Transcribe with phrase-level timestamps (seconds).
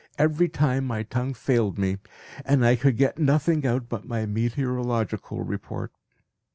[0.17, 1.99] every time my tongue failed me
[2.43, 5.91] and I could get nothing out but my meteorological report.